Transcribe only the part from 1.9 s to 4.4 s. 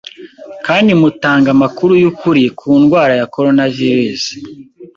y’ukuri ku ndwara ya coronavirus